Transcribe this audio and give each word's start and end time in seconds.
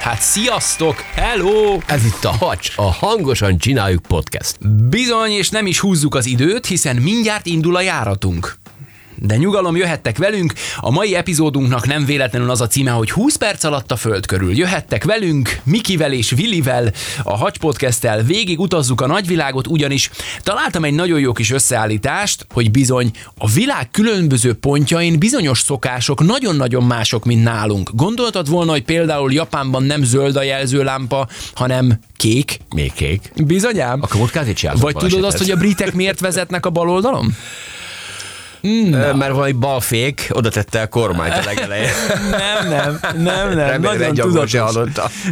Hát 0.00 0.20
sziasztok! 0.20 1.00
Hello! 1.00 1.78
Ez 1.86 2.04
itt 2.04 2.24
a 2.24 2.30
Hacs, 2.30 2.72
a 2.76 2.92
Hangosan 2.92 3.58
Csináljuk 3.58 4.02
Podcast. 4.02 4.68
Bizony, 4.88 5.30
és 5.30 5.48
nem 5.48 5.66
is 5.66 5.78
húzzuk 5.78 6.14
az 6.14 6.26
időt, 6.26 6.66
hiszen 6.66 6.96
mindjárt 6.96 7.46
indul 7.46 7.76
a 7.76 7.80
járatunk. 7.80 8.59
De 9.22 9.36
nyugalom, 9.36 9.76
jöhettek 9.76 10.18
velünk. 10.18 10.52
A 10.76 10.90
mai 10.90 11.14
epizódunknak 11.14 11.86
nem 11.86 12.04
véletlenül 12.04 12.50
az 12.50 12.60
a 12.60 12.66
címe, 12.66 12.90
hogy 12.90 13.10
20 13.10 13.36
perc 13.36 13.64
alatt 13.64 13.92
a 13.92 13.96
föld 13.96 14.26
körül. 14.26 14.56
Jöhettek 14.56 15.04
velünk, 15.04 15.60
Mikivel 15.64 16.12
és 16.12 16.32
Willivel, 16.32 16.92
a 17.22 17.36
Hacs 17.36 17.58
Podcast-tel 17.58 18.22
végig 18.22 18.60
utazzuk 18.60 19.00
a 19.00 19.06
nagyvilágot, 19.06 19.66
ugyanis 19.66 20.10
találtam 20.42 20.84
egy 20.84 20.94
nagyon 20.94 21.20
jó 21.20 21.32
kis 21.32 21.50
összeállítást, 21.50 22.46
hogy 22.52 22.70
bizony 22.70 23.10
a 23.38 23.48
világ 23.48 23.90
különböző 23.90 24.54
pontjain 24.54 25.18
bizonyos 25.18 25.58
szokások 25.58 26.24
nagyon-nagyon 26.24 26.84
mások, 26.84 27.24
mint 27.24 27.42
nálunk. 27.42 27.90
Gondoltad 27.94 28.48
volna, 28.48 28.70
hogy 28.70 28.84
például 28.84 29.32
Japánban 29.32 29.82
nem 29.82 30.02
zöld 30.02 30.36
a 30.36 30.42
jelzőlámpa, 30.42 31.28
hanem 31.54 31.98
kék? 32.16 32.58
Még 32.74 32.92
kék. 32.92 33.32
Bizonyám. 33.46 34.02
Akkor 34.02 34.30
kázét 34.30 34.70
Vagy 34.74 34.94
tudod 34.94 35.24
azt, 35.24 35.38
hogy 35.38 35.50
a 35.50 35.56
britek 35.56 35.92
miért 35.94 36.20
vezetnek 36.20 36.66
a 36.66 36.70
bal 36.70 36.90
oldalon? 36.90 37.34
Na. 38.60 39.14
Mert 39.14 39.32
valami 39.32 39.52
balfék 39.52 40.28
oda 40.32 40.48
tette 40.48 40.80
a 40.80 40.86
kormányt 40.86 41.34
a 41.34 41.42
legelején. 41.44 41.90
Nem, 42.30 42.68
nem, 42.68 42.98
nem, 43.22 43.54
nem. 43.54 43.80
Nagyon 43.80 44.14
tudatos. 44.14 44.74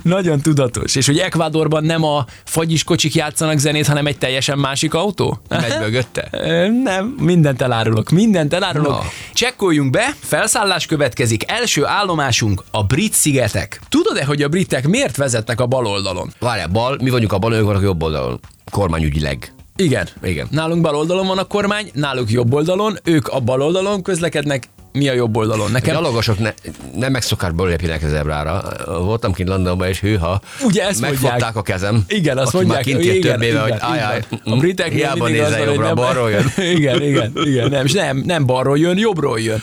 Nagyon 0.02 0.40
tudatos. 0.40 0.94
És 0.94 1.06
hogy 1.06 1.18
Ecuadorban 1.18 1.84
nem 1.84 2.04
a 2.04 2.24
fagyis 2.44 2.84
kocsik 2.84 3.14
játszanak 3.14 3.58
zenét, 3.58 3.86
hanem 3.86 4.06
egy 4.06 4.18
teljesen 4.18 4.58
másik 4.58 4.94
autó? 4.94 5.40
Megy 5.48 5.78
mögötte. 5.78 6.28
Nem, 6.84 7.14
mindent 7.20 7.62
elárulok, 7.62 8.10
mindent 8.10 8.54
elárulok. 8.54 8.90
Na. 8.90 9.02
Csekkoljunk 9.32 9.90
be, 9.90 10.14
felszállás 10.18 10.86
következik. 10.86 11.50
Első 11.50 11.86
állomásunk 11.86 12.62
a 12.70 12.82
brit 12.84 13.12
szigetek. 13.12 13.80
Tudod-e, 13.88 14.24
hogy 14.24 14.42
a 14.42 14.48
britek 14.48 14.88
miért 14.88 15.16
vezetnek 15.16 15.60
a 15.60 15.66
bal 15.66 15.86
oldalon? 15.86 16.32
Várjál, 16.38 16.68
bal, 16.68 16.98
mi 17.02 17.10
vagyunk 17.10 17.32
a 17.32 17.38
bal, 17.38 17.54
ők 17.54 17.64
vannak 17.64 17.80
a 17.80 17.84
jobb 17.84 18.02
oldalon. 18.02 18.40
Kormányügyileg. 18.70 19.52
Igen. 19.78 20.08
Igen. 20.22 20.46
Nálunk 20.50 20.82
bal 20.82 20.94
oldalon 20.96 21.26
van 21.26 21.38
a 21.38 21.44
kormány, 21.44 21.90
náluk 21.94 22.30
jobb 22.30 22.52
oldalon, 22.54 22.98
ők 23.04 23.28
a 23.28 23.40
bal 23.40 23.62
oldalon 23.62 24.02
közlekednek, 24.02 24.68
mi 24.92 25.08
a 25.08 25.12
jobb 25.12 25.36
oldalon. 25.36 25.66
A 25.66 25.70
Nekem 25.70 25.94
gyalogosok 25.94 26.38
ne, 26.38 26.52
nem 26.94 27.12
megszokásból 27.12 27.68
lépjenek 27.68 28.02
az 28.02 28.12
ebrára. 28.12 28.62
Voltam 28.86 29.32
kint 29.32 29.48
Londonban, 29.48 29.88
és 29.88 30.00
hűha. 30.00 30.40
Ugye 30.64 30.86
ezt 30.86 31.00
Megfogták 31.00 31.30
mondják. 31.30 31.56
a 31.56 31.62
kezem. 31.62 32.04
Igen, 32.08 32.38
azt 32.38 32.52
mondják. 32.52 32.74
már 32.74 32.84
kint 32.84 33.04
igen, 33.04 33.20
több 33.20 33.42
éve, 33.42 33.46
igen, 33.46 33.60
hogy 33.62 33.74
ájjáj. 33.78 34.22
A 34.44 34.56
briteknél 34.56 34.96
Hiába 34.96 35.28
nézel 35.28 35.64
jobbra, 35.64 35.86
nem- 35.86 35.94
balról 35.94 36.30
jön. 36.30 36.52
Igen, 36.76 37.02
igen, 37.02 37.32
igen. 37.34 37.70
Nem, 37.70 37.84
és 37.84 37.92
nem, 37.92 38.22
nem 38.26 38.46
balról 38.46 38.78
jön, 38.78 38.98
jobbról 38.98 39.40
jön. 39.40 39.62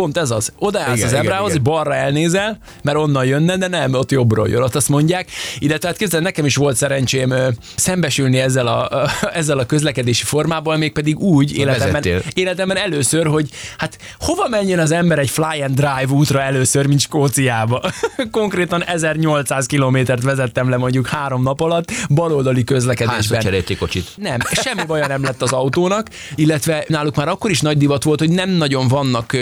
Pont 0.00 0.16
ez 0.16 0.30
az. 0.30 0.52
Odaállsz 0.58 0.96
Igen, 0.96 1.08
az 1.08 1.12
ebrához, 1.12 1.50
igen. 1.50 1.62
balra 1.62 1.94
elnézel, 1.94 2.58
mert 2.82 2.96
onnan 2.96 3.24
jönne, 3.24 3.56
de 3.56 3.68
nem, 3.68 3.94
ott 3.94 4.10
jobbról 4.10 4.48
jön, 4.48 4.62
ott 4.62 4.74
azt 4.74 4.88
mondják. 4.88 5.28
Ide, 5.58 5.78
tehát 5.78 5.96
képzeld, 5.96 6.22
nekem 6.22 6.44
is 6.44 6.56
volt 6.56 6.76
szerencsém 6.76 7.34
szembesülni 7.76 8.38
ezzel 8.38 8.66
a, 8.66 9.08
ezzel 9.40 9.58
a 9.58 9.66
közlekedési 9.66 10.24
formával, 10.24 10.76
mégpedig 10.76 11.18
úgy 11.18 11.56
életemben, 11.56 12.22
életemben 12.34 12.76
először, 12.76 13.26
hogy 13.26 13.48
hát 13.78 13.98
hova 14.18 14.48
menjen 14.48 14.78
az 14.78 14.90
ember 14.90 15.18
egy 15.18 15.30
fly 15.30 15.62
and 15.62 15.74
drive 15.74 16.08
útra 16.08 16.42
először, 16.42 16.86
mint 16.86 17.00
Skóciába. 17.00 17.82
Konkrétan 18.30 18.84
1800 18.84 19.66
kilométert 19.66 20.22
vezettem 20.22 20.68
le 20.68 20.76
mondjuk 20.76 21.06
három 21.06 21.42
nap 21.42 21.60
alatt, 21.60 21.92
baloldali 22.08 22.54
Hányszor 22.54 22.76
közlekedésben. 22.76 23.40
cserélték 23.40 23.78
kocsit? 23.78 24.06
Nem, 24.16 24.38
semmi 24.52 24.82
baja 24.86 25.06
nem 25.06 25.22
lett 25.22 25.42
az 25.42 25.52
autónak, 25.52 26.06
illetve 26.34 26.84
náluk 26.88 27.16
már 27.16 27.28
akkor 27.28 27.50
is 27.50 27.60
nagy 27.60 27.78
divat 27.78 28.02
volt, 28.02 28.18
hogy 28.18 28.30
nem 28.30 28.50
nagyon 28.50 28.88
vannak 28.88 29.32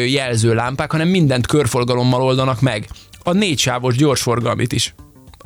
ö, 0.48 0.54
jelzőlámpák, 0.54 0.90
hanem 0.92 1.08
mindent 1.08 1.46
körforgalommal 1.46 2.22
oldanak 2.22 2.60
meg. 2.60 2.88
A 3.22 3.32
négysávos 3.32 3.96
gyorsforgalmit 3.96 4.72
is. 4.72 4.94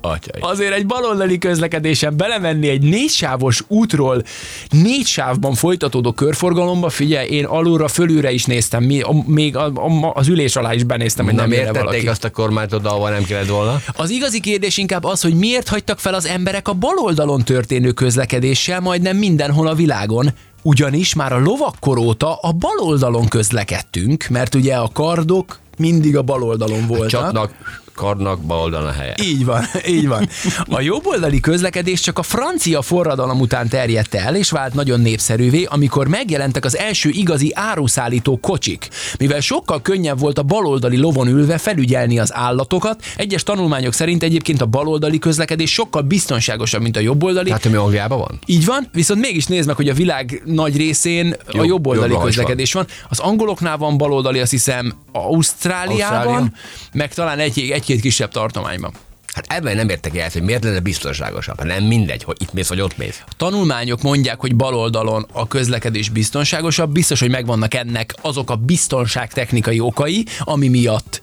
Atyai. 0.05 0.41
Azért 0.41 0.73
egy 0.73 0.87
baloldali 0.87 1.39
közlekedésen 1.39 2.17
belemenni 2.17 2.69
egy 2.69 2.83
négysávos 2.83 3.63
útról 3.69 4.23
négy 4.71 5.07
sávban 5.07 5.55
folytatódó 5.55 6.13
körforgalomba, 6.13 6.89
figyelj, 6.89 7.29
én 7.29 7.45
alulra, 7.45 7.89
fölülre 7.89 8.31
is 8.31 8.45
néztem, 8.45 8.85
mi, 8.85 9.01
a, 9.01 9.15
még 9.27 9.57
a, 9.57 9.65
a, 9.65 10.13
az 10.15 10.29
ülés 10.29 10.57
alá 10.57 10.75
is 10.75 10.85
benéztem, 10.85 11.25
hogy 11.25 11.35
Nem 11.35 11.43
nem, 11.43 11.53
miért 11.53 11.67
érte 11.67 11.79
tették 11.79 11.91
valaki. 11.91 12.09
azt 12.09 12.25
a 12.25 12.31
kormányt 12.31 12.73
oda, 12.73 12.91
ahova 12.91 13.09
nem 13.09 13.25
kellett 13.25 13.49
volna? 13.49 13.81
Az 13.97 14.11
igazi 14.11 14.41
kérdés 14.41 14.77
inkább 14.77 15.05
az, 15.05 15.23
hogy 15.23 15.35
miért 15.35 15.69
hagytak 15.69 15.99
fel 15.99 16.15
az 16.15 16.27
emberek 16.27 16.69
a 16.69 16.73
baloldalon 16.73 17.45
történő 17.45 17.93
közlekedéssel, 17.93 18.81
majdnem 18.81 19.17
mindenhol 19.17 19.67
a 19.67 19.75
világon. 19.75 20.31
Ugyanis 20.63 21.15
már 21.15 21.33
a 21.33 21.39
lovakkor 21.39 21.99
óta 21.99 22.35
a 22.35 22.53
baloldalon 22.53 23.29
közlekedtünk, 23.29 24.27
mert 24.31 24.55
ugye 24.55 24.75
a 24.75 24.89
kardok 24.93 25.59
mindig 25.79 26.17
a 26.17 26.23
baloldalon 26.23 26.87
voltak. 26.87 27.09
Csapnak, 27.09 27.82
karnak, 27.95 28.41
bal 28.41 28.59
oldalon 28.61 28.89
a 28.89 28.93
helye. 28.93 29.15
Így 29.23 29.45
van, 29.45 29.65
így 29.97 30.09
van. 30.09 30.29
A 30.71 30.81
jobboldali 30.81 31.41
közlekedés 31.41 32.01
csak 32.01 32.19
a 32.19 32.23
francia 32.23 32.83
forradalom 32.83 33.41
után 33.41 33.69
terjedt 33.69 34.15
el, 34.15 34.37
és 34.37 34.51
vált 34.51 34.75
nagyon 34.75 35.01
népszerűvé, 35.01 35.65
amikor 35.65 36.09
megjelentek 36.09 36.65
az 36.65 36.77
első 36.77 37.09
igazi 37.09 37.51
áruszállító 37.55 38.39
kocsik. 38.39 38.89
Mivel 39.19 39.41
sokkal 39.41 39.83
könnyebb 39.83 40.19
volt 40.19 40.39
a 40.39 40.43
baloldali 40.43 40.97
lovon 40.97 41.27
ülve 41.29 41.59
felügyelni 41.59 42.19
az 42.19 42.35
állatokat, 42.35 43.05
egyes 43.17 43.43
tanulmányok 43.43 43.93
szerint 43.93 44.23
egyébként 44.23 44.61
a 44.61 44.67
baloldali 44.67 45.19
közlekedés 45.19 45.73
sokkal 45.73 46.03
biztonságosabb, 46.03 46.83
mint 46.83 46.97
a 46.97 47.01
jobboldali. 47.01 47.51
Hát, 47.51 47.67
ami 47.67 47.77
Angliában 47.77 48.19
van? 48.19 48.39
Így 48.47 48.65
van, 48.65 48.89
viszont 48.93 49.21
mégis 49.21 49.47
nézd 49.47 49.67
meg, 49.67 49.77
hogy 49.77 49.89
a 49.89 49.95
világ 49.95 50.43
nagy 50.45 50.77
részén 50.77 51.37
a 51.47 51.51
Jobb- 51.53 51.67
jobboldali 51.67 52.11
jobbra 52.11 52.29
is 52.29 52.35
közlekedés 52.35 52.73
van. 52.73 52.87
Az 53.09 53.19
angoloknál 53.19 53.77
van 53.77 53.97
baloldali, 53.97 54.41
azt 54.41 54.51
hiszem 54.51 54.93
Ausztráliában, 55.13 56.27
Ausztrália. 56.27 56.53
meg 56.93 57.15
talán 57.15 57.39
egy, 57.39 57.71
egy-két 57.83 58.01
kisebb 58.01 58.31
tartományban. 58.31 58.93
Hát 59.35 59.47
ebben 59.49 59.77
nem 59.77 59.89
értek 59.89 60.17
el, 60.17 60.29
hogy 60.33 60.43
miért 60.43 60.65
lenne 60.65 60.81
biztonságosabb. 60.81 61.59
Hát 61.59 61.67
nem 61.67 61.85
mindegy, 61.85 62.25
hogy 62.25 62.37
itt 62.41 62.53
mész, 62.53 62.69
vagy 62.69 62.81
ott 62.81 62.97
mész. 62.97 63.23
tanulmányok 63.37 64.03
mondják, 64.03 64.41
hogy 64.41 64.55
baloldalon 64.57 65.27
a 65.33 65.49
közlekedés 65.49 66.09
biztonságosabb, 66.09 66.93
biztos, 66.93 67.21
hogy 67.21 67.31
megvannak 67.31 67.75
ennek 67.75 68.15
azok 68.21 68.51
a 68.51 68.57
biztonságtechnikai 68.57 69.81
okai, 69.81 70.27
ami 70.39 70.69
miatt 70.69 71.21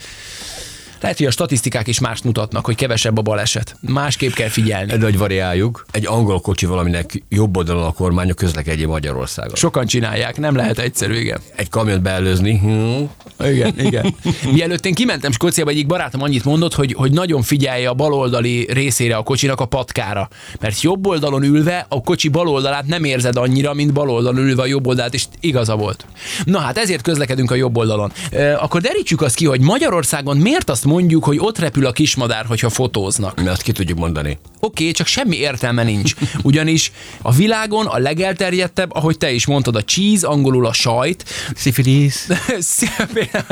lehet, 1.01 1.17
hogy 1.17 1.25
a 1.25 1.31
statisztikák 1.31 1.87
is 1.87 1.99
mást 1.99 2.23
mutatnak, 2.23 2.65
hogy 2.65 2.75
kevesebb 2.75 3.17
a 3.17 3.21
baleset. 3.21 3.75
Másképp 3.81 4.33
kell 4.33 4.47
figyelni. 4.47 4.97
De 4.97 5.03
hogy 5.03 5.17
variáljuk, 5.17 5.85
egy 5.91 6.07
angol 6.07 6.39
kocsi 6.41 6.65
valaminek 6.65 7.23
jobb 7.29 7.57
oldalon 7.57 7.83
a 7.83 7.91
kormány 7.91 8.29
a 8.29 8.33
közlekedjé 8.33 8.85
Magyarországon. 8.85 9.55
Sokan 9.55 9.85
csinálják, 9.85 10.37
nem 10.37 10.55
lehet 10.55 10.79
egyszerű, 10.79 11.15
igen. 11.15 11.39
Egy 11.55 11.69
kamiont 11.69 12.01
beelőzni, 12.01 12.57
hm, 12.57 13.03
Igen, 13.45 13.73
igen. 13.79 14.15
Mielőtt 14.53 14.85
én 14.85 14.93
kimentem 14.93 15.31
Skóciába, 15.31 15.69
egyik 15.69 15.87
barátom 15.87 16.21
annyit 16.21 16.45
mondott, 16.45 16.73
hogy, 16.73 16.93
hogy 16.93 17.11
nagyon 17.11 17.41
figyelje 17.41 17.89
a 17.89 17.93
baloldali 17.93 18.67
részére 18.71 19.15
a 19.15 19.23
kocsinak 19.23 19.59
a 19.59 19.65
patkára. 19.65 20.29
Mert 20.59 20.81
jobb 20.81 21.07
oldalon 21.07 21.43
ülve 21.43 21.85
a 21.89 22.01
kocsi 22.01 22.27
bal 22.27 22.47
oldalát 22.47 22.85
nem 22.85 23.03
érzed 23.03 23.35
annyira, 23.37 23.73
mint 23.73 23.93
bal 23.93 24.09
oldalon 24.09 24.39
ülve 24.39 24.61
a 24.61 24.65
jobb 24.65 24.87
oldalát, 24.87 25.13
és 25.13 25.25
igaza 25.39 25.75
volt. 25.75 26.05
Na 26.43 26.59
hát 26.59 26.77
ezért 26.77 27.01
közlekedünk 27.01 27.51
a 27.51 27.55
jobb 27.55 27.77
oldalon. 27.77 28.11
E, 28.31 28.57
akkor 28.61 28.81
derítsük 28.81 29.21
azt 29.21 29.35
ki, 29.35 29.45
hogy 29.45 29.61
Magyarországon 29.61 30.37
miért 30.37 30.69
azt 30.69 30.85
mondjuk, 30.89 31.23
hogy 31.23 31.37
ott 31.39 31.57
repül 31.57 31.85
a 31.85 31.91
kismadár, 31.91 32.45
hogyha 32.45 32.69
fotóznak. 32.69 33.41
mi 33.41 33.47
azt 33.47 33.61
ki 33.61 33.71
tudjuk 33.71 33.97
mondani. 33.97 34.39
Oké, 34.59 34.81
okay, 34.81 34.91
csak 34.91 35.07
semmi 35.07 35.35
értelme 35.35 35.83
nincs. 35.83 36.13
Ugyanis 36.43 36.91
a 37.21 37.31
világon 37.31 37.85
a 37.85 37.97
legelterjedtebb, 37.97 38.95
ahogy 38.95 39.17
te 39.17 39.31
is 39.31 39.45
mondtad, 39.45 39.75
a 39.75 39.83
cheese, 39.83 40.27
angolul 40.27 40.65
a 40.65 40.73
sajt, 40.73 41.23
Szifilis. 41.55 42.13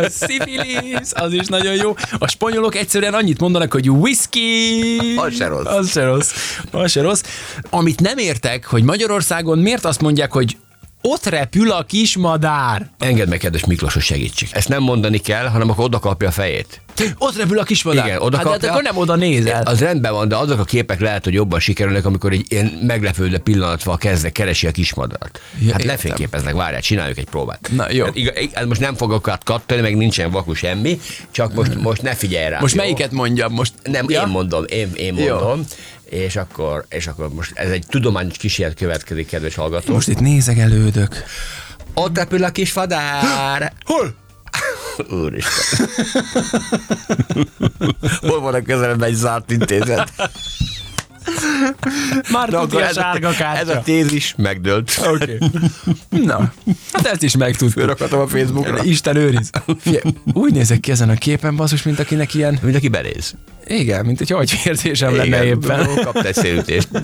Szifilis, 0.09 1.12
az 1.12 1.33
is 1.33 1.47
nagyon 1.47 1.75
jó. 1.75 1.95
A 2.19 2.27
spanyolok 2.27 2.75
egyszerűen 2.75 3.13
annyit 3.13 3.39
mondanak, 3.39 3.71
hogy 3.71 3.89
whisky. 3.89 4.97
Az 5.15 5.35
se 5.35 5.47
rossz. 5.47 5.65
Az 5.65 5.91
se 5.91 6.03
rossz. 6.03 6.31
Az 6.71 6.91
se 6.91 7.01
rossz. 7.01 7.23
Amit 7.69 8.00
nem 8.00 8.17
értek, 8.17 8.65
hogy 8.65 8.83
Magyarországon 8.83 9.59
miért 9.59 9.85
azt 9.85 10.01
mondják, 10.01 10.31
hogy 10.31 10.57
ott 11.09 11.25
repül 11.25 11.71
a 11.71 11.83
kismadár. 11.83 12.89
Engedd 13.00 13.30
meg, 13.30 13.38
kedves 13.38 13.65
Miklós, 13.65 13.94
hogy 13.94 14.01
segítsük. 14.01 14.50
Ezt 14.51 14.68
nem 14.68 14.81
mondani 14.81 15.18
kell, 15.18 15.48
hanem 15.48 15.69
akkor 15.69 15.83
oda 15.83 16.00
kapja 16.00 16.27
a 16.27 16.31
fejét. 16.31 16.81
Ott 17.18 17.38
repül 17.38 17.59
a 17.59 17.63
kismadár. 17.63 18.06
Igen, 18.06 18.21
oda 18.21 18.38
hát, 18.38 18.45
de 18.45 18.51
kapja. 18.51 18.68
hát 18.68 18.77
akkor 18.77 18.92
nem 18.92 19.01
oda 19.01 19.15
nézel. 19.15 19.63
Az 19.63 19.80
rendben 19.80 20.13
van, 20.13 20.27
de 20.27 20.36
azok 20.36 20.59
a 20.59 20.63
képek 20.63 21.00
lehet, 21.00 21.24
hogy 21.24 21.33
jobban 21.33 21.59
sikerülnek, 21.59 22.06
amikor 22.06 22.31
egy 22.31 22.45
ilyen 22.50 22.65
meglepődő 22.65 23.38
pillanatval 23.38 23.98
kezdve 23.98 24.30
keresi 24.30 24.68
a 24.68 24.71
kismadarat. 24.71 25.42
Ja, 25.59 25.71
hát 25.71 25.83
lefényképeznek, 25.83 26.54
várjál, 26.54 26.81
csináljuk 26.81 27.18
egy 27.18 27.30
próbát. 27.30 27.69
Na, 27.75 27.92
jó. 27.92 28.06
Hát, 28.06 28.15
igaz, 28.15 28.33
hát 28.53 28.65
most 28.65 28.81
nem 28.81 28.95
fogok 28.95 29.27
át 29.27 29.44
kattani, 29.44 29.81
meg 29.81 29.98
nincsen 29.98 30.31
vaku 30.31 30.53
semmi, 30.53 31.00
csak 31.31 31.53
most, 31.53 31.75
most 31.75 32.01
ne 32.01 32.15
figyelj 32.15 32.50
rá. 32.50 32.60
Most 32.60 32.75
jó? 32.75 32.81
melyiket 32.81 33.12
mondjam? 33.12 33.53
Most 33.53 33.74
Nem, 33.83 34.06
ja? 34.10 34.21
én 34.21 34.27
mondom, 34.27 34.63
én, 34.68 34.92
én 34.95 35.18
Jó. 35.18 35.56
És 36.09 36.36
akkor, 36.36 36.86
és 36.89 37.07
akkor 37.07 37.30
most 37.33 37.51
ez 37.56 37.69
egy 37.69 37.86
tudományos 37.88 38.38
kísérlet 38.38 38.77
következik, 38.77 39.27
kedves 39.27 39.56
hallgató. 39.56 39.94
Most 39.94 40.07
itt 40.07 40.19
nézegelődök. 40.19 41.24
Ott 41.94 42.18
repül 42.18 42.44
a 42.44 42.50
kis 42.50 42.71
fadár. 42.71 43.74
Hol? 43.86 44.15
Úristen. 45.24 45.89
Hol 48.27 48.39
van 48.39 48.54
a 48.54 48.62
közelben 48.62 49.09
egy 49.09 49.15
zárt 49.15 49.51
intézet? 49.51 50.12
Már 52.31 52.50
Na, 52.50 52.59
tudja 52.59 52.79
a 52.79 52.88
ez, 52.88 52.95
sárga 52.95 53.27
ez 53.27 53.35
kártya. 53.35 53.71
a 53.71 53.81
tézis 53.81 54.33
megdőlt. 54.38 55.01
Oké. 55.07 55.38
Na, 56.25 56.53
hát 56.94 57.06
ezt 57.06 57.24
is 57.24 57.38
megtudtuk. 57.38 57.79
Fölrakhatom 57.79 58.19
a 58.19 58.27
Facebookra. 58.27 58.83
Isten 58.83 59.15
őriz. 59.15 59.50
Úgy 60.33 60.53
nézek 60.53 60.79
ki 60.79 60.91
ezen 60.91 61.09
a 61.09 61.13
képen, 61.15 61.56
basszus, 61.56 61.83
mint 61.83 62.00
akinek 62.00 62.33
ilyen... 62.33 62.59
Mint 62.62 62.75
aki 62.75 62.88
beléz. 62.88 63.33
Igen, 63.65 64.06
mint 64.06 64.21
egy 64.21 64.33
agyvérzésem 64.33 65.15
lenne 65.15 65.44
éppen. 65.45 65.89
Kapta 66.03 66.24
egy 66.24 66.35
szélütést. 66.35 66.88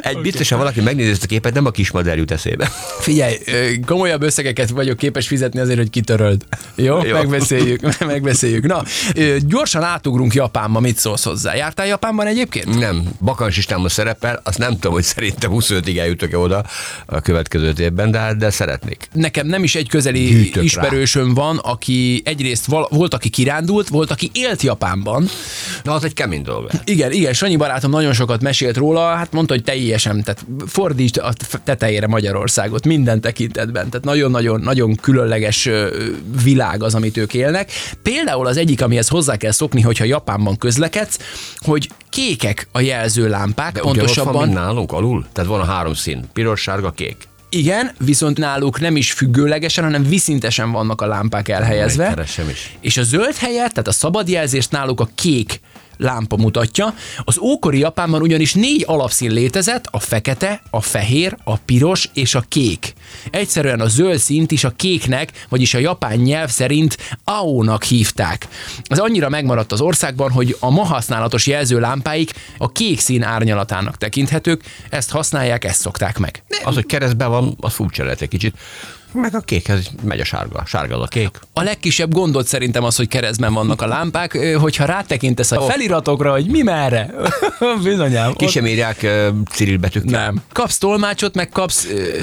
Egy 0.00 0.18
biztos, 0.18 0.48
ha 0.48 0.56
valaki 0.56 0.80
megnézi 0.80 1.10
ezt 1.10 1.22
a 1.24 1.26
képet, 1.26 1.54
nem 1.54 1.66
a 1.66 1.70
kismadár 1.70 2.16
jut 2.16 2.30
eszébe. 2.30 2.70
Figyelj, 3.00 3.34
komolyabb 3.86 4.22
összegeket 4.22 4.68
vagyok 4.70 4.96
képes 4.96 5.26
fizetni 5.26 5.60
azért, 5.60 5.78
hogy 5.78 5.90
kitöröld. 5.90 6.44
Jó? 6.74 7.04
Jó. 7.04 7.12
Megbeszéljük, 7.12 7.80
megbeszéljük. 8.06 8.66
Na, 8.66 8.82
gyorsan 9.46 9.82
átugrunk 9.82 10.34
Japánba, 10.34 10.80
mit 10.80 10.96
szólsz 10.98 11.24
hozzá? 11.24 11.54
Jártál 11.54 11.86
Japánban 11.86 12.26
egyébként? 12.26 12.78
Nem, 12.78 13.02
Bakans 13.20 13.56
listámon 13.56 13.88
szerepel, 13.88 14.40
azt 14.44 14.58
nem 14.58 14.72
tudom, 14.72 14.92
hogy 14.92 15.02
szerintem 15.02 15.50
25-ig 15.54 15.98
eljutok-e 15.98 16.38
oda 16.38 16.64
a 17.06 17.20
következő 17.20 17.72
évben, 17.78 18.10
de, 18.10 18.34
de 18.38 18.50
szeretnék. 18.50 19.08
Nekem 19.12 19.46
nem 19.46 19.62
is 19.64 19.74
egy 19.74 19.88
közeli 19.88 20.24
Gyűjtök 20.24 20.54
rá. 20.54 20.62
ismerősöm 20.62 21.34
van, 21.34 21.56
aki 21.56 22.22
egyrészt 22.24 22.66
val- 22.66 22.90
volt, 22.90 23.14
aki 23.14 23.28
kirándult, 23.28 23.88
volt, 23.88 24.10
aki 24.10 24.30
élt 24.34 24.62
Japánban. 24.62 25.28
Na, 25.82 25.92
az 25.92 26.04
egy 26.04 26.12
kemény 26.14 26.42
dolog. 26.42 26.70
Igen, 26.84 27.12
igen, 27.12 27.32
Sanyi 27.32 27.56
barátom 27.56 27.90
nagyon 27.90 28.12
sokat 28.12 28.40
mesélt 28.42 28.76
róla, 28.76 29.14
hát 29.14 29.32
mondta, 29.32 29.52
hogy 29.54 29.61
teljesen, 29.62 30.22
tehát 30.22 30.44
fordítsd 30.66 31.16
a 31.18 31.32
tetejére 31.64 32.06
Magyarországot 32.06 32.84
minden 32.86 33.20
tekintetben. 33.20 33.88
Tehát 33.88 34.04
nagyon-nagyon 34.04 34.60
nagyon 34.60 34.94
különleges 34.94 35.68
világ 36.42 36.82
az, 36.82 36.94
amit 36.94 37.16
ők 37.16 37.34
élnek. 37.34 37.70
Például 38.02 38.46
az 38.46 38.56
egyik, 38.56 38.82
amihez 38.82 39.08
hozzá 39.08 39.36
kell 39.36 39.50
szokni, 39.50 39.80
hogyha 39.80 40.04
Japánban 40.04 40.56
közlekedsz, 40.56 41.18
hogy 41.56 41.88
kékek 42.10 42.68
a 42.72 42.80
jelzőlámpák, 42.80 43.72
De 43.72 43.82
van, 43.82 43.92
pontosabban 43.92 44.42
mint 44.42 44.58
nálunk, 44.58 44.92
alul? 44.92 45.26
Tehát 45.32 45.50
van 45.50 45.60
a 45.60 45.64
három 45.64 45.94
szín, 45.94 46.24
piros, 46.32 46.60
sárga, 46.60 46.90
kék. 46.90 47.16
igen, 47.48 47.90
viszont 47.98 48.38
náluk 48.38 48.80
nem 48.80 48.96
is 48.96 49.12
függőlegesen, 49.12 49.84
hanem 49.84 50.02
viszintesen 50.02 50.70
vannak 50.72 51.00
a 51.00 51.06
lámpák 51.06 51.48
elhelyezve. 51.48 52.24
Is. 52.50 52.76
És 52.80 52.96
a 52.96 53.02
zöld 53.02 53.34
helyet, 53.34 53.70
tehát 53.70 53.88
a 53.88 53.92
szabad 53.92 54.28
jelzést 54.28 54.70
náluk 54.70 55.00
a 55.00 55.08
kék 55.14 55.60
lámpa 55.96 56.36
mutatja. 56.36 56.94
Az 57.24 57.38
ókori 57.38 57.78
Japánban 57.78 58.22
ugyanis 58.22 58.54
négy 58.54 58.84
alapszín 58.86 59.30
létezett, 59.30 59.86
a 59.90 59.98
fekete, 59.98 60.62
a 60.70 60.80
fehér, 60.80 61.36
a 61.44 61.56
piros 61.56 62.10
és 62.14 62.34
a 62.34 62.44
kék. 62.48 62.92
Egyszerűen 63.30 63.80
a 63.80 63.88
zöld 63.88 64.18
színt 64.18 64.50
is 64.50 64.64
a 64.64 64.72
kéknek, 64.76 65.46
vagyis 65.48 65.74
a 65.74 65.78
japán 65.78 66.16
nyelv 66.16 66.50
szerint 66.50 66.96
AO-nak 67.24 67.82
hívták. 67.82 68.48
Ez 68.84 68.98
annyira 68.98 69.28
megmaradt 69.28 69.72
az 69.72 69.80
országban, 69.80 70.30
hogy 70.30 70.56
a 70.60 70.70
ma 70.70 70.84
használatos 70.84 71.46
jelzőlámpáik 71.46 72.32
a 72.58 72.72
kék 72.72 73.00
szín 73.00 73.22
árnyalatának 73.22 73.98
tekinthetők, 73.98 74.62
ezt 74.90 75.10
használják, 75.10 75.64
ezt 75.64 75.80
szokták 75.80 76.18
meg. 76.18 76.42
Az, 76.64 76.74
hogy 76.74 76.86
keresztben 76.86 77.30
van, 77.30 77.56
az 77.60 77.74
furcsa 77.74 78.04
lehet 78.04 78.20
egy 78.20 78.28
kicsit. 78.28 78.56
Meg 79.12 79.34
a 79.34 79.40
kékhez 79.40 79.90
megy 80.02 80.20
a 80.20 80.24
sárga. 80.24 80.62
Sárga 80.66 80.96
az 80.96 81.02
a 81.02 81.06
kék. 81.06 81.30
A 81.52 81.62
legkisebb 81.62 82.12
gondot 82.12 82.46
szerintem 82.46 82.84
az, 82.84 82.96
hogy 82.96 83.08
keresztben 83.08 83.52
vannak 83.54 83.82
a 83.82 83.86
lámpák, 83.86 84.38
hogyha 84.60 84.84
rátekintesz 84.84 85.52
a 85.52 85.60
feliratokra, 85.60 86.32
hogy 86.32 86.46
mi 86.46 86.62
merre. 86.62 87.14
Bizonyám. 87.82 88.32
Ki 88.32 88.46
sem 88.46 88.66
írják 88.66 89.00
uh, 89.02 89.26
Cyril 89.50 89.78
betűkkel. 89.78 90.24
Nem. 90.24 90.42
Kapsz 90.52 90.78
tolmácsot, 90.78 91.34
meg 91.34 91.48
kapsz 91.48 91.86
ö, 91.86 92.20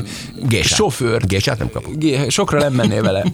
Gésát. 0.48 0.78
sofőrt. 0.78 1.28
Gésát 1.28 1.58
nem 1.58 1.70
kapok. 1.70 1.96
Gé- 1.98 2.32
Sokra 2.32 2.60
nem 2.60 2.74
mennél 2.74 3.02
vele. 3.02 3.26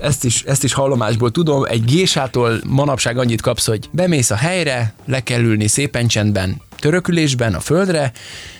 Ezt 0.00 0.24
is, 0.24 0.42
ezt 0.42 0.64
is 0.64 0.72
hallomásból 0.72 1.30
tudom. 1.30 1.64
Egy 1.64 1.84
gésától 1.84 2.60
manapság 2.66 3.18
annyit 3.18 3.40
kapsz, 3.40 3.66
hogy 3.66 3.88
bemész 3.92 4.30
a 4.30 4.36
helyre, 4.36 4.94
le 5.06 5.22
kell 5.22 5.40
ülni 5.40 5.66
szépen 5.66 6.06
csendben, 6.06 6.62
törökülésben 6.78 7.54
a 7.54 7.60
földre, 7.60 8.12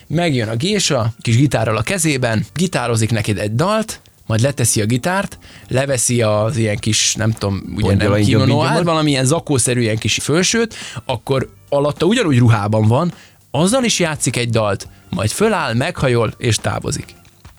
megjön 0.06 0.48
a 0.48 0.56
gésa, 0.56 1.12
kis 1.20 1.36
gitárral 1.36 1.76
a 1.76 1.82
kezében, 1.82 2.46
gitározik 2.54 3.10
neked 3.10 3.38
egy 3.38 3.54
dalt, 3.54 4.00
majd 4.28 4.40
leteszi 4.40 4.80
a 4.80 4.84
gitárt, 4.86 5.38
leveszi 5.68 6.22
az 6.22 6.56
ilyen 6.56 6.76
kis, 6.76 7.14
nem 7.14 7.32
tudom, 7.32 7.62
ugye 7.76 7.88
Pongyol, 7.88 8.08
nem 8.08 8.18
ingyom, 8.18 8.44
kimono, 8.44 8.62
ingyomot. 8.62 8.84
valamilyen 8.84 9.24
zakószerű 9.24 9.80
ilyen 9.80 9.98
kis 9.98 10.14
fölsőt, 10.14 10.74
akkor 11.04 11.48
alatta 11.68 12.06
ugyanúgy 12.06 12.38
ruhában 12.38 12.86
van, 12.86 13.12
azzal 13.50 13.84
is 13.84 13.98
játszik 13.98 14.36
egy 14.36 14.50
dalt, 14.50 14.88
majd 15.10 15.30
föláll, 15.30 15.74
meghajol 15.74 16.34
és 16.38 16.56
távozik. 16.56 17.14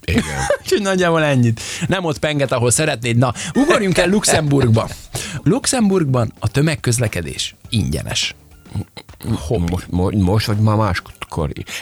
Igen. 0.05 0.23
Úgyhogy 0.61 0.81
nagyjából 0.81 1.23
ennyit. 1.23 1.61
Nem 1.87 2.05
ott 2.05 2.19
penget, 2.19 2.51
ahol 2.51 2.71
szeretnéd. 2.71 3.17
Na, 3.17 3.33
ugorjunk 3.55 3.97
el 3.97 4.09
Luxemburgba. 4.09 4.89
Luxemburgban 5.43 6.33
a 6.39 6.47
tömegközlekedés 6.47 7.55
ingyenes. 7.69 8.35
Most, 9.69 9.85
mo- 9.89 10.13
most 10.15 10.45
vagy 10.45 10.57
már 10.57 10.75
máskor? 10.75 11.13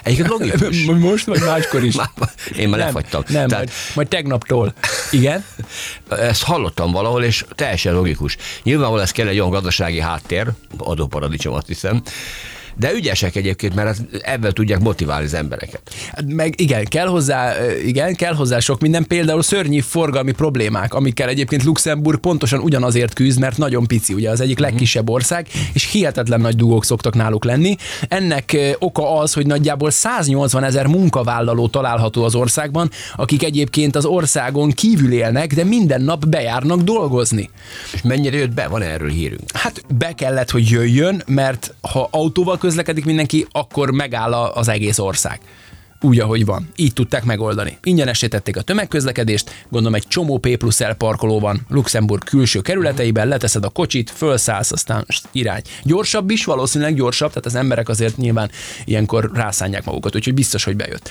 Egyébként 0.04 0.28
logikus. 0.28 0.84
Most 1.10 1.26
vagy 1.26 1.40
máskor 1.42 1.84
is. 1.84 1.96
Én 2.58 2.70
már 2.70 2.78
nem, 2.80 2.88
lefagytam. 2.88 3.24
Nem, 3.28 3.48
Tehát- 3.48 3.66
majd, 3.66 3.72
majd 3.96 4.08
tegnaptól. 4.08 4.74
Igen? 5.12 5.44
Ezt 6.10 6.44
hallottam 6.44 6.92
valahol, 6.92 7.24
és 7.24 7.46
teljesen 7.56 7.94
logikus. 7.94 8.38
Nyilvánvalóan 8.64 9.04
ez 9.04 9.12
kell 9.12 9.28
egy 9.28 9.40
olyan 9.40 9.52
gazdasági 9.52 10.00
háttér, 10.00 10.48
adóparadicsom 10.78 11.54
azt 11.54 11.68
hiszem, 11.68 12.02
de 12.80 12.94
ügyesek 12.94 13.36
egyébként, 13.36 13.76
mert 13.76 13.88
ez- 13.90 14.02
ebben 14.22 14.54
tudják 14.54 14.80
motiválni 14.80 15.26
az 15.26 15.34
embereket. 15.34 15.82
Hát 16.12 16.26
Meg 16.34 16.62
igen, 16.62 16.86
kell 16.86 17.08
hozzá, 17.08 17.54
igen, 17.86 18.16
kell 18.16 18.34
hozzá 18.34 18.60
sok 18.60 18.82
minden, 18.82 19.06
például 19.08 19.42
szörnyű 19.42 19.80
forgalmi 19.80 20.32
problémák, 20.32 20.94
amikkel 20.94 21.30
egyébként 21.30 21.64
Luxemburg 21.64 22.20
pontosan 22.20 22.60
ugyanazért 22.60 23.14
küzd, 23.14 23.40
mert 23.40 23.58
nagyon 23.58 23.88
pici, 23.88 24.14
ugye 24.14 24.30
az 24.30 24.42
egyik 24.42 24.60
legkisebb 24.60 25.10
ország, 25.10 25.48
és 25.74 25.92
hihetetlen 25.92 26.42
nagy 26.42 26.56
dugók 26.56 26.86
szoktak 26.86 27.16
náluk 27.16 27.46
lenni. 27.46 27.76
Ennek 28.08 28.58
oka 28.80 29.18
az, 29.20 29.34
hogy 29.34 29.46
nagyjából 29.46 29.92
180 29.92 30.64
ezer 30.64 30.86
munkavállaló 30.88 31.68
található 31.68 32.24
az 32.24 32.36
országban, 32.36 32.90
akik 33.16 33.44
egyébként 33.44 33.96
az 33.96 34.06
országon 34.06 34.72
kívül 34.72 35.12
élnek, 35.12 35.54
de 35.54 35.64
minden 35.64 36.02
nap 36.02 36.26
bejárnak 36.28 36.82
dolgozni. 36.82 37.50
És 37.94 38.02
mennyire 38.02 38.38
jött 38.38 38.54
be? 38.54 38.68
Van 38.68 38.82
erről 38.82 39.10
hírünk? 39.10 39.42
Hát 39.54 39.82
be 39.98 40.12
kellett, 40.16 40.50
hogy 40.52 40.70
jöjjön, 40.70 41.24
mert 41.28 41.74
ha 41.82 42.08
autóval 42.12 42.58
közlekedik 42.68 43.06
mindenki, 43.06 43.48
akkor 43.52 43.92
megáll 43.92 44.34
az 44.34 44.68
egész 44.68 45.00
ország. 45.00 45.40
Úgy, 46.02 46.20
ahogy 46.20 46.46
van. 46.46 46.70
Így 46.76 46.94
tudták 46.94 47.24
megoldani. 47.24 47.78
Ingyenesítették 47.84 48.58
a 48.58 48.62
tömegközlekedést, 48.62 49.66
gondolom 49.70 49.96
egy 49.96 50.08
csomó 50.08 50.38
P 50.38 50.58
plusz 50.58 50.80
L 50.80 50.92
parkoló 50.98 51.40
van 51.40 51.66
Luxemburg 51.70 52.24
külső 52.24 52.62
kerületeiben, 52.62 53.28
leteszed 53.28 53.64
a 53.64 53.70
kocsit, 53.70 54.10
fölszállsz, 54.10 54.72
aztán 54.72 55.06
irány. 55.32 55.62
Gyorsabb 55.84 56.30
is, 56.30 56.46
valószínűleg 56.46 56.96
gyorsabb, 56.96 57.30
tehát 57.30 57.46
az 57.46 57.56
emberek 57.56 57.90
azért 57.90 58.18
nyilván 58.18 58.52
ilyenkor 58.86 59.32
rászánják 59.34 59.86
magukat, 59.86 60.16
úgyhogy 60.16 60.34
biztos, 60.34 60.64
hogy 60.64 60.76
bejött. 60.76 61.10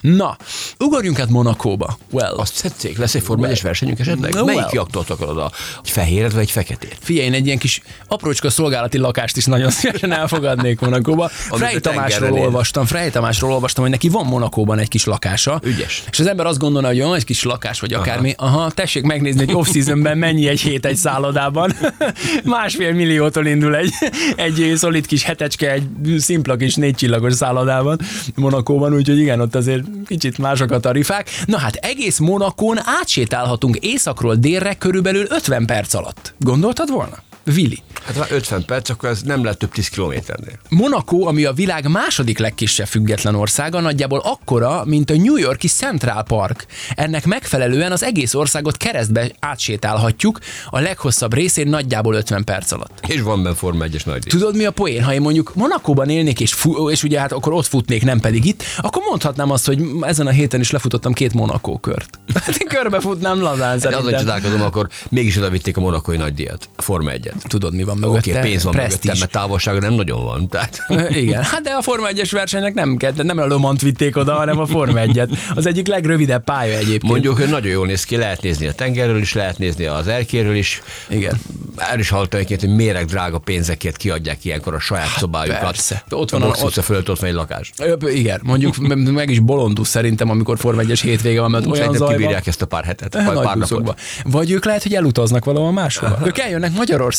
Na, 0.00 0.36
ugorjunk 0.78 1.20
át 1.20 1.28
Monakóba. 1.28 1.98
Well, 2.10 2.34
Azt 2.34 2.62
tetszik? 2.62 2.98
Lesz 2.98 3.14
egy 3.14 3.22
Forma 3.22 3.46
1 3.46 3.62
versenyünk 3.62 3.98
esetleg? 3.98 4.34
No, 4.34 4.44
Melyik 4.44 4.60
well. 4.60 4.70
jaktot 4.72 5.10
akarod? 5.10 5.38
A 5.38 5.50
egy 5.84 5.90
fehéret 5.90 6.32
vagy 6.32 6.40
egy 6.40 6.50
feketét? 6.50 6.96
Figyelj, 7.00 7.26
én 7.26 7.32
egy 7.32 7.46
ilyen 7.46 7.58
kis 7.58 7.82
aprócska 8.08 8.50
szolgálati 8.50 8.98
lakást 8.98 9.36
is 9.36 9.44
nagyon 9.44 9.70
szívesen 9.80 10.12
elfogadnék 10.12 10.80
Monakóba. 10.80 11.28
Frey 11.28 11.80
Tamásról 11.80 12.38
olvastam, 12.38 12.86
Frey 12.86 13.10
Tamásról 13.10 13.52
olvastam, 13.52 13.82
hogy 13.82 13.92
neki 13.92 14.08
van 14.08 14.26
Monakóban 14.26 14.78
egy 14.78 14.88
kis 14.88 15.04
lakása. 15.04 15.60
Ügyes. 15.64 16.02
És 16.10 16.18
az 16.18 16.26
ember 16.26 16.46
azt 16.46 16.58
gondolna, 16.58 16.86
hogy 16.86 16.96
jó, 16.96 17.12
egy 17.12 17.24
kis 17.24 17.42
lakás 17.42 17.80
vagy 17.80 17.92
akármi. 17.92 18.34
Aha, 18.36 18.70
tessék 18.70 19.02
megnézni, 19.02 19.44
hogy 19.44 19.54
off-seasonben 19.54 20.18
mennyi 20.18 20.48
egy 20.48 20.60
hét 20.60 20.86
egy 20.86 20.96
szállodában. 20.96 21.72
Másfél 22.44 22.92
milliótól 22.92 23.46
indul 23.46 23.76
egy, 23.76 23.92
egy 24.36 24.72
szolid 24.76 25.06
kis 25.06 25.22
hetecske, 25.22 25.72
egy 25.72 25.88
szimpla 26.18 26.56
kis 26.56 26.74
négy 26.74 26.94
csillagos 26.94 27.34
szállodában 27.34 28.00
Monakóban, 28.34 28.94
úgyhogy 28.94 29.18
igen, 29.18 29.40
ott 29.40 29.54
azért 29.54 29.89
kicsit 30.06 30.38
mások 30.38 30.70
a 30.70 30.80
tarifák. 30.80 31.28
Na 31.46 31.58
hát 31.58 31.74
egész 31.74 32.18
Monakón 32.18 32.78
átsétálhatunk 32.84 33.76
északról 33.76 34.34
délre 34.34 34.74
körülbelül 34.74 35.26
50 35.28 35.66
perc 35.66 35.94
alatt. 35.94 36.34
Gondoltad 36.38 36.90
volna? 36.90 37.29
Vili. 37.44 37.78
Hát 38.04 38.16
már 38.18 38.28
50 38.32 38.64
perc, 38.64 38.88
akkor 38.90 39.08
ez 39.08 39.22
nem 39.22 39.44
lett 39.44 39.58
több 39.58 39.70
10 39.72 39.88
kilométernél. 39.88 40.58
Monaco, 40.68 41.26
ami 41.26 41.44
a 41.44 41.52
világ 41.52 41.88
második 41.88 42.38
legkisebb 42.38 42.86
független 42.86 43.34
országa, 43.34 43.80
nagyjából 43.80 44.18
akkora, 44.24 44.84
mint 44.84 45.10
a 45.10 45.16
New 45.16 45.36
Yorki 45.36 45.68
Central 45.68 46.22
Park. 46.22 46.66
Ennek 46.94 47.26
megfelelően 47.26 47.92
az 47.92 48.02
egész 48.02 48.34
országot 48.34 48.76
keresztbe 48.76 49.30
átsétálhatjuk, 49.40 50.38
a 50.70 50.78
leghosszabb 50.80 51.34
részén 51.34 51.68
nagyjából 51.68 52.14
50 52.14 52.44
perc 52.44 52.72
alatt. 52.72 53.00
És 53.06 53.20
van 53.20 53.42
benne 53.42 53.54
Forma 53.54 53.84
1-es 53.86 54.04
nagy 54.06 54.18
díj. 54.20 54.30
Tudod 54.40 54.56
mi 54.56 54.64
a 54.64 54.70
poén? 54.70 55.02
Ha 55.02 55.12
én 55.14 55.20
mondjuk 55.20 55.54
Monakóban 55.54 56.08
élnék, 56.08 56.40
és, 56.40 56.52
fu- 56.52 56.90
és 56.90 57.02
ugye 57.02 57.20
hát 57.20 57.32
akkor 57.32 57.52
ott 57.52 57.66
futnék, 57.66 58.04
nem 58.04 58.20
pedig 58.20 58.44
itt, 58.44 58.62
akkor 58.78 59.02
mondhatnám 59.08 59.50
azt, 59.50 59.66
hogy 59.66 59.82
ezen 60.00 60.26
a 60.26 60.30
héten 60.30 60.60
is 60.60 60.70
lefutottam 60.70 61.12
két 61.12 61.32
Monakó 61.34 61.78
kört. 61.78 62.18
Hát 62.44 62.56
én 62.56 62.68
körbe 62.68 63.00
futnám 63.00 63.40
lazán 63.40 63.78
De 63.78 63.88
azon 63.88 63.90
szerintem. 63.92 64.18
csodálkozom, 64.18 64.62
akkor 64.62 64.88
mégis 65.08 65.36
oda 65.36 65.50
vitték 65.50 65.76
a 65.76 65.80
monakói 65.80 66.16
nagydíjat, 66.16 66.68
a 66.76 66.82
Forma 66.82 67.10
1 67.10 67.29
egyet. 67.34 67.48
Tudod, 67.48 67.74
mi 67.74 67.82
van 67.84 67.96
mögötte? 67.96 68.18
Oké, 68.18 68.30
okay, 68.30 68.50
pénz 68.50 68.62
van 68.62 68.72
Presztízs. 68.72 68.96
mögöttem, 69.02 69.18
mert 69.18 69.30
távolság 69.30 69.80
nem 69.80 69.92
nagyon 69.92 70.24
van. 70.24 70.48
Tehát... 70.48 70.82
Igen, 71.10 71.42
hát 71.42 71.60
de 71.62 71.70
a 71.70 71.82
Forma 71.82 72.06
1-es 72.14 72.28
versenynek 72.30 72.74
nem 72.74 72.96
kell, 72.96 73.12
nem 73.16 73.38
a 73.38 73.46
Lomant 73.46 73.80
vitték 73.80 74.16
oda, 74.16 74.34
hanem 74.34 74.58
a 74.58 74.66
Forma 74.66 75.00
1-et. 75.04 75.38
Az 75.54 75.66
egyik 75.66 75.86
legrövidebb 75.86 76.44
pálya 76.44 76.76
egyébként. 76.76 77.02
Mondjuk, 77.02 77.36
hogy 77.38 77.48
nagyon 77.48 77.72
jól 77.72 77.86
néz 77.86 78.04
ki, 78.04 78.16
lehet 78.16 78.42
nézni 78.42 78.66
a 78.66 78.72
tengerről 78.72 79.18
is, 79.20 79.32
lehet 79.34 79.58
nézni 79.58 79.84
az 79.84 80.08
erkéről 80.08 80.54
is. 80.56 80.82
Igen. 81.08 81.40
El 81.76 81.98
is 81.98 82.08
hallottam 82.08 82.40
egyébként, 82.40 82.60
hogy 82.70 82.84
méreg 82.84 83.04
drága 83.04 83.38
pénzekért 83.38 83.96
kiadják 83.96 84.44
ilyenkor 84.44 84.74
a 84.74 84.80
saját 84.80 85.08
szobájukat. 85.18 85.60
persze. 85.60 86.04
Ott 86.10 86.30
van 86.30 86.42
a, 86.42 86.46
a- 86.46 86.56
ott, 86.62 86.76
a 86.76 86.82
fölött, 86.82 87.10
ott 87.10 87.18
van 87.20 87.28
egy 87.28 87.34
lakás. 87.36 87.72
Igen, 88.00 88.40
mondjuk 88.42 88.76
meg 89.12 89.30
is 89.30 89.38
bolondus 89.38 89.88
szerintem, 89.88 90.30
amikor 90.30 90.58
Forma 90.58 90.82
1-es 90.84 91.00
hétvége 91.02 91.40
van, 91.40 91.50
mert 91.50 91.64
olyan 91.64 91.76
Szerintem 91.76 92.06
zaj 92.06 92.16
kibírják 92.16 92.46
ezt 92.46 92.62
a 92.62 92.66
pár 92.66 92.84
hetet, 92.84 93.14
vagy 93.14 93.34
Nagy 93.34 93.44
pár 93.44 93.58
buszokba. 93.58 93.84
napot. 93.84 94.32
Vagy 94.32 94.50
ők 94.50 94.64
lehet, 94.64 94.82
hogy 94.82 94.94
elutaznak 94.94 95.44
valahol 95.44 95.72
máshova. 95.72 96.18
Ők 96.26 96.38
eljönnek 96.38 96.72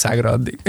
Magyarországra 0.03 0.29
addig. 0.29 0.59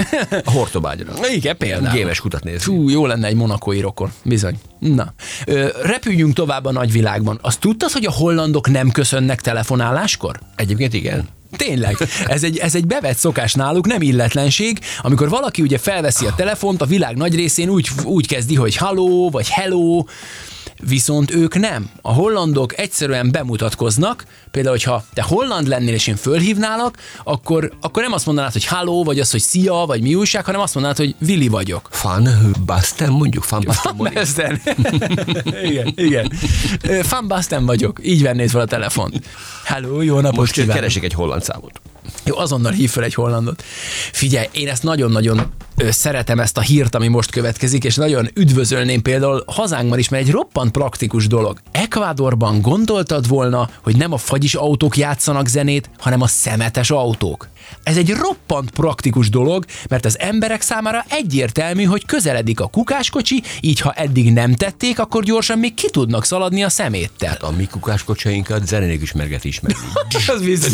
A 0.45 0.51
Hortobágyra. 0.51 1.13
Igen, 1.33 1.57
például. 1.57 1.95
Gémes 1.95 2.19
kutat 2.19 2.43
nézni. 2.43 2.59
Fú, 2.59 2.89
jó 2.89 3.05
lenne 3.05 3.27
egy 3.27 3.35
monakói 3.35 3.79
rokon. 3.79 4.11
Bizony. 4.23 4.59
Na, 4.79 5.13
Ö, 5.45 5.67
repüljünk 5.81 6.33
tovább 6.33 6.65
a 6.65 6.71
nagyvilágban. 6.71 7.39
Azt 7.41 7.59
tudtad, 7.59 7.91
hogy 7.91 8.05
a 8.05 8.11
hollandok 8.11 8.69
nem 8.69 8.91
köszönnek 8.91 9.41
telefonáláskor? 9.41 10.39
Egyébként 10.55 10.93
igen. 10.93 11.27
Tényleg, 11.57 11.95
ez 12.27 12.43
egy, 12.43 12.57
ez 12.57 12.75
egy 12.75 12.87
bevett 12.87 13.17
szokás 13.17 13.53
náluk, 13.53 13.87
nem 13.87 14.01
illetlenség. 14.01 14.79
Amikor 15.01 15.29
valaki 15.29 15.61
ugye 15.61 15.77
felveszi 15.77 16.25
a 16.25 16.33
telefont, 16.35 16.81
a 16.81 16.85
világ 16.85 17.15
nagy 17.15 17.35
részén 17.35 17.69
úgy, 17.69 17.89
úgy 18.03 18.27
kezdi, 18.27 18.55
hogy 18.55 18.75
halló, 18.75 19.29
vagy 19.29 19.49
hello, 19.49 20.03
viszont 20.87 21.31
ők 21.31 21.59
nem. 21.59 21.89
A 22.01 22.13
hollandok 22.13 22.77
egyszerűen 22.79 23.31
bemutatkoznak, 23.31 24.25
például, 24.51 24.75
hogyha 24.75 25.05
te 25.13 25.21
holland 25.21 25.67
lennél, 25.67 25.93
és 25.93 26.07
én 26.07 26.15
fölhívnálak, 26.15 26.97
akkor, 27.23 27.71
akkor 27.81 28.03
nem 28.03 28.13
azt 28.13 28.25
mondanád, 28.25 28.51
hogy 28.51 28.65
halló, 28.65 29.03
vagy 29.03 29.19
az, 29.19 29.31
hogy 29.31 29.41
szia, 29.41 29.73
vagy 29.73 30.01
mi 30.01 30.15
újság, 30.15 30.45
hanem 30.45 30.61
azt 30.61 30.73
mondanád, 30.73 30.97
hogy 30.97 31.15
Vili 31.19 31.47
vagyok. 31.47 31.87
Fan 31.91 32.29
Basten 32.65 33.09
mondjuk, 33.11 33.43
Fan 33.43 33.61
Basten 33.65 33.97
Van 33.97 34.11
Basten. 34.13 34.61
igen, 35.69 35.93
igen. 35.95 36.31
Ö, 36.81 36.99
Van 37.09 37.27
Basten 37.27 37.65
vagyok. 37.65 37.99
Így 38.03 38.21
vennéd 38.21 38.49
fel 38.49 38.61
a 38.61 38.65
telefont. 38.65 39.25
Hello, 39.63 40.01
jó 40.01 40.19
napot 40.19 40.37
Most 40.39 40.51
kívánok. 40.51 40.75
keresek 40.75 41.03
egy 41.03 41.13
holland 41.13 41.43
számot. 41.43 41.81
Jó, 42.23 42.37
azonnal 42.37 42.71
hív 42.71 42.89
fel 42.89 43.03
egy 43.03 43.13
hollandot. 43.13 43.63
Figyelj, 44.11 44.47
én 44.51 44.67
ezt 44.67 44.83
nagyon-nagyon 44.83 45.51
szeretem 45.77 46.39
ezt 46.39 46.57
a 46.57 46.61
hírt, 46.61 46.95
ami 46.95 47.07
most 47.07 47.31
következik, 47.31 47.83
és 47.83 47.95
nagyon 47.95 48.29
üdvözölném 48.33 49.01
például 49.01 49.43
hazánkban 49.45 49.99
is, 49.99 50.09
mert 50.09 50.23
egy 50.23 50.31
roppant 50.31 50.71
praktikus 50.71 51.27
dolog. 51.27 51.59
Ekvádorban 51.71 52.61
gondoltad 52.61 53.27
volna, 53.27 53.69
hogy 53.83 53.97
nem 53.97 54.11
a 54.11 54.17
fagyis 54.17 54.55
autók 54.55 54.97
játszanak 54.97 55.47
zenét, 55.47 55.89
hanem 55.97 56.21
a 56.21 56.27
szemetes 56.27 56.91
autók. 56.91 57.47
Ez 57.83 57.97
egy 57.97 58.09
roppant 58.09 58.71
praktikus 58.71 59.29
dolog, 59.29 59.65
mert 59.89 60.05
az 60.05 60.19
emberek 60.19 60.61
számára 60.61 61.05
egyértelmű, 61.09 61.83
hogy 61.83 62.05
közeledik 62.05 62.59
a 62.59 62.67
kukáskocsi, 62.67 63.43
így 63.61 63.79
ha 63.79 63.91
eddig 63.91 64.33
nem 64.33 64.53
tették, 64.55 64.99
akkor 64.99 65.23
gyorsan 65.23 65.59
még 65.59 65.73
ki 65.73 65.89
tudnak 65.89 66.25
szaladni 66.25 66.63
a 66.63 66.69
szeméttel. 66.69 67.37
A 67.41 67.51
mi 67.51 67.65
kukáskocsainkat 67.65 68.67
zenénék 68.67 69.01
is 69.01 69.11
merget 69.11 69.43
ismerni. 69.43 69.77
Az 70.33 70.41
biztos. 70.41 70.71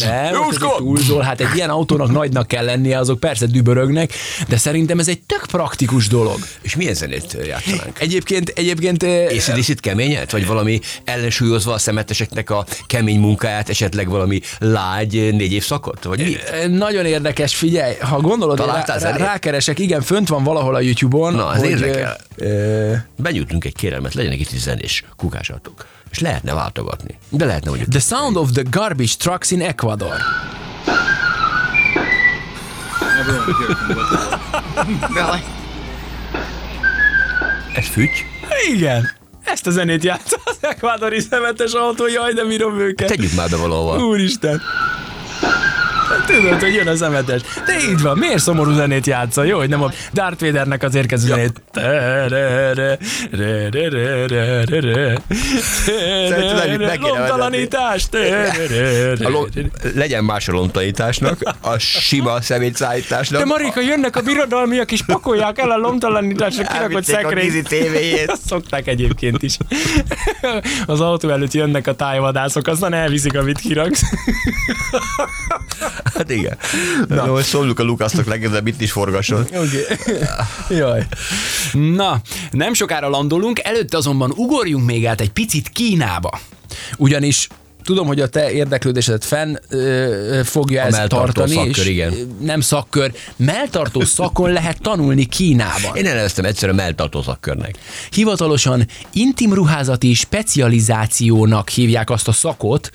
Nem, 0.00 0.34
ez 0.50 0.56
túlzol, 0.76 1.22
hát 1.22 1.40
egy 1.40 1.54
ilyen 1.54 1.70
autónak 1.70 2.10
nagynak 2.10 2.48
kell 2.48 2.64
lennie, 2.64 2.98
azok 2.98 3.20
persze 3.20 3.46
dübörögnek, 3.46 4.12
de 4.48 4.56
szerintem 4.56 4.98
ez 4.98 5.08
egy 5.08 5.20
tök 5.20 5.46
praktikus 5.46 6.08
dolog. 6.08 6.38
És 6.62 6.76
milyen 6.76 6.94
zenét 6.94 7.36
játszanánk? 7.46 8.00
Egyébként, 8.00 8.48
egyébként 8.48 9.02
ACDC-t 9.02 9.80
keményet? 9.80 10.30
Vagy 10.30 10.46
valami 10.46 10.80
ellensúlyozva 11.04 11.72
a 11.72 11.78
szemeteseknek 11.78 12.50
a 12.50 12.66
kemény 12.86 13.20
munkáját, 13.20 13.68
esetleg 13.68 14.08
valami 14.08 14.40
lágy 14.58 15.19
négy 15.30 15.52
évszakot? 15.52 16.04
Vagy 16.04 16.22
mi? 16.22 16.36
eh, 16.52 16.68
nagyon 16.68 17.04
érdekes, 17.04 17.54
figyelj, 17.56 17.94
ha 18.00 18.20
gondolod, 18.20 18.66
rá, 18.66 18.84
rá, 18.98 19.16
rákeresek, 19.16 19.78
igen, 19.78 20.00
fönt 20.02 20.28
van 20.28 20.44
valahol 20.44 20.74
a 20.74 20.80
YouTube-on. 20.80 21.34
Na, 21.34 21.54
ez 21.54 21.60
hogy, 21.60 21.70
érdekel. 21.70 22.16
eh, 22.38 23.02
Benyújtunk 23.16 23.64
egy 23.64 23.74
kérelmet, 23.74 24.14
legyenek 24.14 24.40
itt 24.40 24.52
is 24.52 24.60
zenés 24.60 25.04
kukásautók. 25.16 25.86
És 26.10 26.18
lehetne 26.18 26.54
váltogatni. 26.54 27.18
De 27.28 27.44
lehetne, 27.44 27.70
hogy 27.70 27.84
The 27.90 28.00
sound 28.00 28.36
of 28.36 28.50
the 28.52 28.62
garbage 28.70 29.12
trucks 29.18 29.50
in 29.50 29.60
Ecuador. 29.62 30.14
Ez 37.74 37.86
fügy. 37.86 38.10
Igen. 38.74 39.10
Ezt 39.44 39.66
a 39.66 39.70
zenét 39.70 40.04
játsz 40.04 40.32
az 40.44 40.56
ekvádori 40.60 41.20
szemetes 41.20 41.72
autó, 41.72 42.06
jaj, 42.08 42.32
de 42.32 42.44
bírom 42.44 42.78
őket. 42.80 43.08
Tegyük 43.08 43.32
már 43.34 43.48
be 43.48 43.56
valahol. 43.56 44.02
Úristen. 44.02 44.60
Tudod, 46.26 46.60
hogy 46.60 46.74
jön 46.74 46.86
a 46.86 46.96
szemetes. 46.96 47.40
De 47.66 47.90
így 47.90 48.02
van, 48.02 48.18
miért 48.18 48.38
szomorú 48.38 48.72
zenét 48.72 49.06
játsza? 49.06 49.42
Jó, 49.44 49.58
hogy 49.58 49.68
nem 49.68 49.82
a 49.82 49.90
Darth 50.12 50.40
Vadernek 50.44 50.82
az 50.82 50.94
érkező 50.94 51.26
zenét. 51.26 51.62
Lomtalanítás. 57.00 58.08
Legyen 59.94 60.24
más 60.24 60.48
a 60.48 60.52
lontanításnak, 60.52 61.38
a 61.60 61.78
sima 61.78 62.40
szemétszállításnak. 62.40 63.40
De 63.40 63.46
Marika, 63.46 63.80
jönnek 63.80 64.16
a 64.16 64.20
birodalmiak 64.20 64.92
és 64.92 65.02
pakolják 65.02 65.58
el 65.58 65.70
a 65.70 65.76
lomtalanításra 65.76 66.64
kirakott 66.64 67.04
szekrényt. 67.04 67.74
Azt 68.26 68.46
szokták 68.46 68.86
egyébként 68.86 69.42
is. 69.42 69.56
Az 70.86 71.00
autó 71.00 71.28
előtt 71.28 71.52
jönnek 71.52 71.86
a 71.86 71.94
tájvadászok, 71.94 72.66
aztán 72.66 72.92
elviszik, 72.92 73.38
amit 73.38 73.58
kiraksz. 73.58 74.02
Hát 76.14 76.30
igen. 76.30 76.56
Na, 77.08 77.26
no, 77.26 77.42
szóljuk 77.42 77.78
a 77.78 77.82
Lukasznak 77.82 78.26
legközelebb 78.26 78.66
itt 78.66 78.80
is 78.80 78.92
forgasson. 78.92 79.40
Oké. 79.40 79.56
Okay. 79.56 80.76
Jaj. 80.78 81.06
Na, 81.72 82.20
nem 82.50 82.74
sokára 82.74 83.08
landolunk, 83.08 83.60
előtte 83.64 83.96
azonban 83.96 84.32
ugorjunk 84.36 84.86
még 84.86 85.06
át 85.06 85.20
egy 85.20 85.30
picit 85.30 85.68
Kínába. 85.68 86.40
Ugyanis 86.96 87.48
tudom, 87.84 88.06
hogy 88.06 88.20
a 88.20 88.28
te 88.28 88.50
érdeklődésedet 88.50 89.24
fenn 89.24 89.56
ö, 89.68 90.40
fogja 90.44 90.82
A 90.82 90.86
ezt 90.86 90.96
melltartó 90.96 91.32
tartani. 91.32 91.54
szakkör, 91.54 91.84
és 91.84 91.90
igen. 91.90 92.36
Nem 92.40 92.60
szakkör, 92.60 93.12
melltartó 93.36 94.00
szakon 94.00 94.52
lehet 94.52 94.80
tanulni 94.82 95.24
Kínában. 95.24 95.96
Én 95.96 96.06
elneveztem 96.06 96.44
egyszerűen 96.44 96.76
melltartó 96.76 97.22
szakkörnek. 97.22 97.78
Hivatalosan 98.10 98.86
intim 99.12 99.54
ruházati 99.54 100.14
specializációnak 100.14 101.68
hívják 101.68 102.10
azt 102.10 102.28
a 102.28 102.32
szakot, 102.32 102.90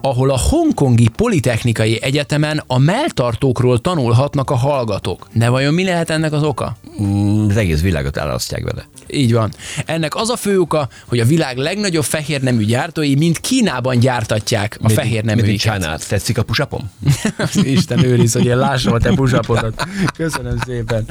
ahol 0.00 0.30
a 0.30 0.38
Hongkongi 0.38 1.08
Politechnikai 1.16 2.02
Egyetemen 2.02 2.62
a 2.66 2.78
melltartókról 2.78 3.80
tanulhatnak 3.80 4.50
a 4.50 4.54
hallgatók. 4.56 5.28
De 5.32 5.48
vajon 5.48 5.74
mi 5.74 5.84
lehet 5.84 6.10
ennek 6.10 6.32
az 6.32 6.42
oka? 6.42 6.76
Mm, 7.02 7.48
Az 7.48 7.56
egész 7.56 7.80
világot 7.80 8.16
elasztják 8.16 8.62
vele. 8.64 8.88
Így 9.06 9.32
van. 9.32 9.52
Ennek 9.86 10.14
az 10.14 10.28
a 10.30 10.36
fő 10.36 10.60
oka, 10.60 10.88
hogy 11.06 11.20
a 11.20 11.24
világ 11.24 11.56
legnagyobb 11.56 12.04
fehérnemű 12.04 12.64
gyártói 12.64 13.14
mind 13.14 13.40
Kínában 13.40 13.98
gyártatják 13.98 14.76
a 14.80 14.86
Mint 14.86 14.98
fehérneműiket. 14.98 15.58
Csánát. 15.58 16.08
Tetszik 16.08 16.38
a 16.38 16.42
pusapom? 16.42 16.90
Isten 17.62 18.04
őriz, 18.04 18.32
hogy 18.32 18.44
én 18.46 18.56
lássam 18.56 18.92
a 18.92 18.98
te 18.98 19.14
pusapodat. 19.14 19.86
Köszönöm 20.16 20.58
szépen. 20.66 21.06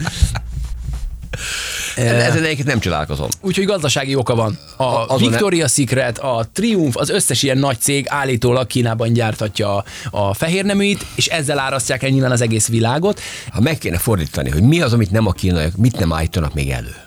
Ezen 1.96 2.44
egyébként 2.44 2.68
nem 2.68 2.80
csodálkozom. 2.80 3.28
Úgyhogy 3.42 3.66
gazdasági 3.66 4.16
oka 4.16 4.36
van. 4.36 4.58
A 4.76 4.84
azon 4.84 5.30
Victoria 5.30 5.68
Secret, 5.68 6.18
a 6.18 6.46
Triumph, 6.54 6.98
az 7.00 7.10
összes 7.10 7.44
ilyen 7.44 7.58
nagy 7.58 7.80
cég 7.80 8.06
állítólag 8.10 8.68
Kínában 8.68 9.14
gyártatja 9.14 9.76
a, 9.76 9.84
a 10.12 10.34
fehérneműit, 10.34 11.06
és 11.16 11.28
ezzel 11.28 11.60
árasztják 11.60 12.04
el 12.04 12.10
nyilván 12.10 12.32
az 12.32 12.42
egész 12.42 12.68
világot. 12.68 13.20
Ha 13.50 13.62
meg 13.62 13.78
kéne 13.78 13.98
fordítani, 13.98 14.50
hogy 14.50 14.64
mi 14.64 14.82
az, 14.82 14.94
amit 14.94 15.12
nem 15.12 15.28
a 15.28 15.32
kínaiak, 15.32 15.76
mit 15.76 16.00
nem 16.00 16.14
állítanak 16.14 16.54
még 16.54 16.70
elő. 16.70 17.05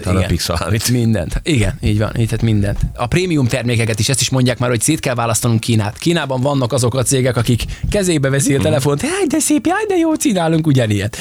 Talán 0.00 0.38
a. 0.46 0.70
Mindent. 0.92 1.40
Igen, 1.42 1.78
így 1.82 1.98
van, 1.98 2.12
így 2.18 2.24
tehát 2.24 2.42
mindent. 2.42 2.78
A 2.94 3.06
prémium 3.06 3.46
termékeket 3.46 3.98
is 3.98 4.08
ezt 4.08 4.20
is 4.20 4.30
mondják 4.30 4.58
már, 4.58 4.70
hogy 4.70 4.80
szét 4.80 5.00
kell 5.00 5.14
választanunk 5.14 5.60
Kínát. 5.60 5.98
Kínában 5.98 6.40
vannak 6.40 6.72
azok 6.72 6.94
a 6.94 7.02
cégek, 7.02 7.36
akik 7.36 7.62
kezébe 7.90 8.30
veszi 8.30 8.54
a 8.54 8.60
telefont, 8.60 9.02
jaj, 9.02 9.26
de 9.28 9.38
szép, 9.38 9.66
jaj, 9.66 9.84
de 9.88 9.96
jó, 9.96 10.16
csinálunk 10.16 10.66
ugyanilyet. 10.66 11.16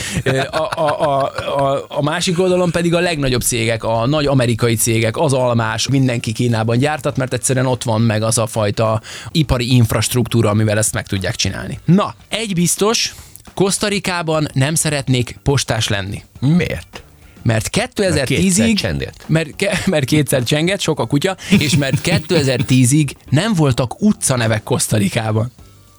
A, 0.51 0.81
a, 0.81 1.01
a, 1.01 1.31
a, 1.63 1.85
a 1.89 2.01
másik 2.01 2.39
oldalon 2.39 2.71
pedig 2.71 2.93
a 2.93 2.99
legnagyobb 2.99 3.41
cégek, 3.41 3.83
a 3.83 4.05
nagy 4.05 4.25
amerikai 4.25 4.75
cégek, 4.75 5.17
az 5.17 5.33
almás, 5.33 5.87
mindenki 5.87 6.31
Kínában 6.31 6.77
gyártat, 6.77 7.17
mert 7.17 7.33
egyszerűen 7.33 7.65
ott 7.65 7.83
van 7.83 8.01
meg 8.01 8.23
az 8.23 8.37
a 8.37 8.45
fajta 8.47 9.01
ipari 9.31 9.75
infrastruktúra, 9.75 10.49
amivel 10.49 10.77
ezt 10.77 10.93
meg 10.93 11.07
tudják 11.07 11.35
csinálni. 11.35 11.79
Na, 11.85 12.15
egy 12.29 12.53
biztos, 12.53 13.15
Kosztarikában 13.53 14.47
nem 14.53 14.75
szeretnék 14.75 15.39
postás 15.43 15.87
lenni. 15.87 16.23
Miért? 16.39 17.04
Mert 17.45 17.69
kétszer 17.69 18.27
2010-ig, 18.27 18.75
csendért. 18.79 19.23
mert, 19.27 19.55
ke, 19.55 19.79
mert 19.85 20.05
kétszer 20.05 20.43
csenget, 20.43 20.79
sok 20.79 20.99
a 20.99 21.05
kutya, 21.05 21.37
és 21.59 21.75
mert 21.75 21.99
2010-ig 22.03 23.09
nem 23.29 23.53
voltak 23.53 24.01
utcanevek 24.01 24.63
Kosztarikában. 24.63 25.51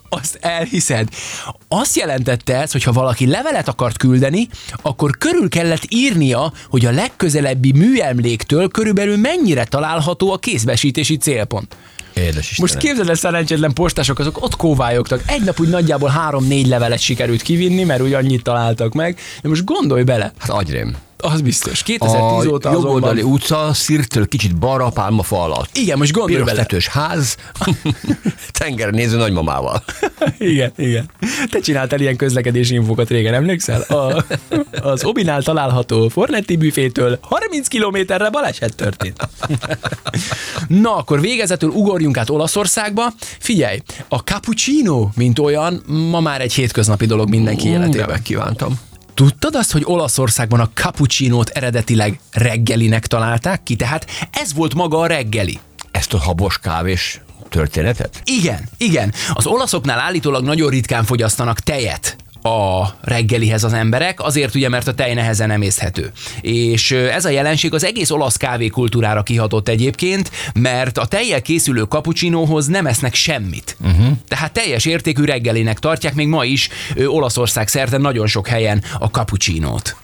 Azt 0.08 0.38
elhiszed. 0.40 1.08
Azt 1.68 1.96
jelentette 1.96 2.60
ez, 2.60 2.72
hogy 2.72 2.82
ha 2.82 2.92
valaki 2.92 3.26
levelet 3.26 3.68
akart 3.68 3.96
küldeni, 3.96 4.48
akkor 4.82 5.10
körül 5.18 5.48
kellett 5.48 5.84
írnia, 5.88 6.52
hogy 6.68 6.86
a 6.86 6.90
legközelebbi 6.90 7.72
műemléktől 7.72 8.68
körülbelül 8.68 9.16
mennyire 9.16 9.64
található 9.64 10.32
a 10.32 10.38
kézbesítési 10.38 11.16
célpont. 11.16 11.76
Édes 12.14 12.50
Istenem. 12.50 12.70
Most 12.70 12.76
képzeld 12.76 13.08
el, 13.08 13.14
szerencsétlen 13.14 13.72
postások, 13.72 14.18
azok 14.18 14.42
ott 14.42 14.56
kóvályogtak. 14.56 15.22
Egy 15.26 15.42
nap 15.42 15.60
úgy 15.60 15.68
nagyjából 15.68 16.08
három-négy 16.08 16.66
levelet 16.66 17.00
sikerült 17.00 17.42
kivinni, 17.42 17.84
mert 17.84 18.02
úgy 18.02 18.12
annyit 18.12 18.42
találtak 18.42 18.92
meg. 18.92 19.18
De 19.42 19.48
most 19.48 19.64
gondolj 19.64 20.02
bele, 20.02 20.32
Hát 20.38 20.50
agyrém. 20.50 20.96
Az 21.18 21.40
biztos. 21.40 21.82
2010 21.82 22.46
A 22.46 22.50
óta 22.50 22.73
jobboldali 22.73 23.18
azonban... 23.18 23.40
utca, 23.40 23.70
szirtől 23.73 24.28
kicsit 24.28 24.56
balra, 24.56 24.88
pálmafa 24.88 25.42
alatt. 25.42 25.76
Igen, 25.76 25.99
most 25.99 26.12
gondolj 26.12 26.35
Piros 26.35 26.50
bele. 26.50 26.62
tetős 26.62 26.88
ház, 26.88 27.37
tenger 28.58 28.90
néző 28.90 29.16
nagymamával. 29.16 29.82
Igen, 30.38 30.73
igen. 30.76 31.11
Te 31.50 31.61
csináltál 31.61 32.00
ilyen 32.00 32.16
közlekedési 32.16 32.75
infokat 32.75 33.08
régen, 33.08 33.35
emlékszel? 33.35 33.80
A, 33.80 34.25
az 34.82 35.04
Obinál 35.04 35.42
található 35.42 36.08
Fornetti 36.08 36.56
büfétől 36.56 37.18
30 37.23 37.68
kilométerre 37.68 38.30
baleset 38.30 38.76
történt. 38.76 39.28
Na, 40.68 40.96
akkor 40.96 41.20
végezetül 41.20 41.68
ugorjunk 41.68 42.16
át 42.16 42.30
Olaszországba. 42.30 43.12
Figyelj, 43.38 43.78
a 44.08 44.16
cappuccino, 44.16 45.08
mint 45.14 45.38
olyan, 45.38 45.82
ma 46.11 46.20
már 46.20 46.40
egy 46.40 46.52
hétköznapi 46.52 47.06
dolog 47.06 47.28
mindenki 47.28 47.68
életében. 47.68 48.08
megkívántam. 48.08 48.80
Tudtad 49.16 49.54
azt, 49.54 49.73
hogy 49.73 49.82
Olaszországban 49.85 50.61
a 50.61 50.70
cappuccinót 50.75 51.49
eredetileg 51.49 52.20
reggelinek 52.32 53.06
találták 53.06 53.62
ki? 53.62 53.76
Tehát 53.76 54.06
ez 54.32 54.54
volt 54.54 54.75
maga 54.75 54.99
a 54.99 55.06
reggeli. 55.06 55.58
Ezt 55.90 56.14
a 56.14 56.18
habos 56.18 56.58
kávés 56.58 57.20
történetet? 57.49 58.23
Igen, 58.25 58.68
igen. 58.76 59.12
Az 59.32 59.46
olaszoknál 59.46 59.99
állítólag 59.99 60.44
nagyon 60.44 60.70
ritkán 60.70 61.04
fogyasztanak 61.04 61.61
tejet 61.61 62.16
a 62.46 62.96
reggelihez 63.00 63.64
az 63.64 63.72
emberek, 63.72 64.20
azért 64.20 64.54
ugye, 64.54 64.68
mert 64.68 64.88
a 64.88 64.94
tej 64.94 65.14
nehezen 65.14 65.50
emészthető. 65.50 66.12
És 66.40 66.90
ez 66.90 67.24
a 67.24 67.28
jelenség 67.28 67.74
az 67.74 67.84
egész 67.84 68.10
olasz 68.10 68.36
kávékultúrára 68.36 69.22
kihatott 69.22 69.68
egyébként, 69.68 70.30
mert 70.54 70.98
a 70.98 71.06
tejjel 71.06 71.42
készülő 71.42 71.82
kapucsinóhoz 71.82 72.66
nem 72.66 72.86
esznek 72.86 73.14
semmit. 73.14 73.76
Uh-huh. 73.80 74.06
Tehát 74.28 74.52
teljes 74.52 74.84
értékű 74.84 75.24
reggelinek 75.24 75.78
tartják 75.78 76.14
még 76.14 76.28
ma 76.28 76.44
is 76.44 76.68
Olaszország 77.06 77.68
szerte 77.68 77.98
nagyon 77.98 78.26
sok 78.26 78.46
helyen 78.46 78.82
a 78.98 79.10
kapucsinót. 79.10 79.96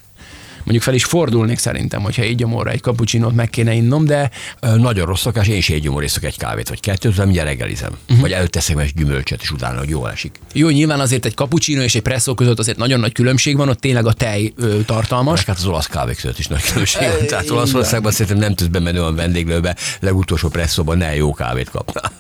Mondjuk 0.65 0.83
fel 0.83 0.95
is 0.95 1.05
fordulnék 1.05 1.59
szerintem, 1.59 2.03
hogyha 2.03 2.25
így 2.25 2.37
gyomorra 2.37 2.71
egy 2.71 2.81
kapucsinót 2.81 3.35
meg 3.35 3.51
kéne 3.51 3.73
innom, 3.73 4.05
de 4.05 4.31
Nagyon 4.61 5.07
rossz 5.07 5.21
szokás, 5.21 5.49
én 5.49 5.57
is 5.57 5.71
egy 5.71 5.83
gyomorészok 5.83 6.25
egy 6.25 6.39
kávét, 6.39 6.69
vagy 6.69 6.81
kettőt, 6.81 7.15
de 7.15 7.25
mindjárt 7.25 7.49
reggelizem. 7.49 7.93
Uh-huh. 8.03 8.21
Vagy 8.21 8.33
előtt 8.33 8.51
teszek 8.51 8.79
egy 8.79 8.93
gyümölcsöt, 8.95 9.43
és 9.43 9.51
utána, 9.51 9.79
hogy 9.79 9.89
jól 9.89 10.11
esik. 10.11 10.41
Jó, 10.53 10.69
nyilván 10.69 11.01
azért 11.01 11.25
egy 11.25 11.35
cappuccino 11.35 11.83
és 11.83 11.95
egy 11.95 12.03
presszó 12.03 12.35
között 12.35 12.59
azért 12.59 12.79
nagyon 12.79 13.01
nagy 13.01 13.13
különbség 13.13 13.57
van, 13.57 13.69
ott 13.69 13.81
tényleg 13.81 14.07
a 14.07 14.13
tej 14.13 14.53
ö, 14.57 14.81
tartalmas. 14.87 15.45
Hát 15.45 15.57
az 15.57 15.67
olasz 15.67 15.87
kávék 15.87 16.17
között 16.17 16.39
is 16.39 16.47
nagy 16.47 16.63
különbség 16.63 17.09
van. 17.09 17.27
Tehát 17.27 17.51
Olaszországban 17.51 18.13
szerintem 18.13 18.39
nem 18.39 18.55
tudsz 18.55 18.71
bemenni 18.71 18.99
olyan 18.99 19.15
vendéglőbe, 19.15 19.77
legutolsó 20.01 20.49
presszóban 20.49 20.99
ne 20.99 21.15
jó 21.15 21.33
kávét 21.35 21.71
kapnál. 21.71 22.13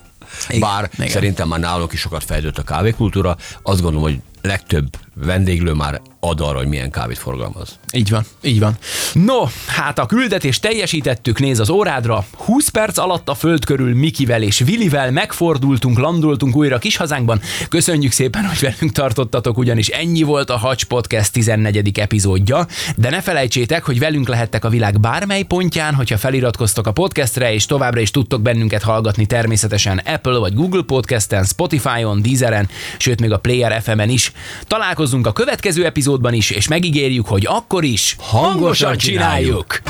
Igen, 0.48 0.60
Bár 0.60 0.90
igen. 0.94 1.08
szerintem 1.08 1.48
már 1.48 1.60
nálunk 1.60 1.92
is 1.92 2.00
sokat 2.00 2.24
fejlődött 2.24 2.58
a 2.58 2.62
kávékultúra, 2.62 3.36
azt 3.62 3.80
gondolom, 3.80 4.08
hogy 4.08 4.20
legtöbb 4.42 4.96
vendéglő 5.14 5.72
már 5.72 6.00
ad 6.20 6.40
arra, 6.40 6.58
hogy 6.58 6.66
milyen 6.66 6.90
kávét 6.90 7.18
forgalmaz. 7.18 7.78
Így 7.92 8.10
van, 8.10 8.24
így 8.42 8.60
van. 8.60 8.76
No, 9.12 9.44
hát 9.66 9.98
a 9.98 10.06
küldetést 10.06 10.60
teljesítettük, 10.60 11.38
néz 11.38 11.58
az 11.58 11.70
órádra. 11.70 12.24
20 12.32 12.68
perc 12.68 12.98
alatt 12.98 13.28
a 13.28 13.34
föld 13.34 13.64
körül 13.64 13.94
Mikivel 13.94 14.42
és 14.42 14.58
Vilivel 14.58 15.10
megfordultunk, 15.10 15.98
landoltunk 15.98 16.56
újra 16.56 16.78
kis 16.78 16.96
hazánkban. 16.96 17.40
Köszönjük 17.68 18.12
szépen, 18.12 18.46
hogy 18.46 18.58
velünk 18.60 18.92
tartottatok, 18.92 19.58
ugyanis 19.58 19.88
ennyi 19.88 20.22
volt 20.22 20.50
a 20.50 20.56
Hacs 20.56 20.84
Podcast 20.84 21.32
14. 21.32 21.98
epizódja. 21.98 22.66
De 22.96 23.10
ne 23.10 23.20
felejtsétek, 23.20 23.84
hogy 23.84 23.98
velünk 23.98 24.28
lehettek 24.28 24.64
a 24.64 24.68
világ 24.68 25.00
bármely 25.00 25.42
pontján, 25.42 25.94
hogyha 25.94 26.18
feliratkoztok 26.18 26.86
a 26.86 26.92
podcastre, 26.92 27.52
és 27.54 27.66
továbbra 27.66 28.00
is 28.00 28.10
tudtok 28.10 28.42
bennünket 28.42 28.82
hallgatni 28.82 29.26
természetesen 29.26 29.98
Apple 29.98 30.38
vagy 30.38 30.54
Google 30.54 30.82
Podcasten, 30.82 31.44
Spotify-on, 31.44 32.22
Deezeren, 32.22 32.68
sőt 32.98 33.20
még 33.20 33.32
a 33.32 33.38
Player 33.38 33.82
FM-en 33.82 34.08
is. 34.08 34.31
Találkozzunk 34.66 35.26
a 35.26 35.32
következő 35.32 35.84
epizódban 35.84 36.32
is, 36.32 36.50
és 36.50 36.68
megígérjük, 36.68 37.26
hogy 37.26 37.46
akkor 37.46 37.84
is 37.84 38.16
hangosan 38.18 38.96
csináljuk. 38.96 39.82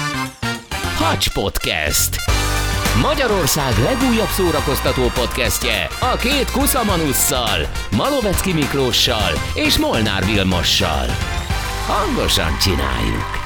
Hacs 0.96 1.32
Podcast. 1.32 2.16
Magyarország 3.00 3.78
legújabb 3.78 4.28
szórakoztató 4.28 5.02
podcastje 5.02 5.88
a 6.00 6.16
két 6.16 6.50
kuszamanusszal, 6.50 7.58
Malovecki 7.96 8.52
Miklóssal 8.52 9.30
és 9.54 9.78
Molnár 9.78 10.24
Vilmossal. 10.24 11.06
Hangosan 11.86 12.58
csináljuk. 12.58 13.40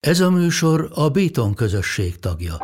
Ez 0.00 0.20
a 0.20 0.30
műsor 0.30 0.90
a 0.94 1.08
Béton 1.08 1.54
közösség 1.54 2.18
tagja. 2.18 2.58